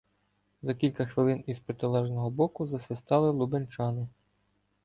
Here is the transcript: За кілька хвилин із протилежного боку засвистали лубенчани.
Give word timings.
За 0.61 0.73
кілька 0.73 1.05
хвилин 1.05 1.43
із 1.47 1.59
протилежного 1.59 2.29
боку 2.31 2.67
засвистали 2.67 3.31
лубенчани. 3.31 4.07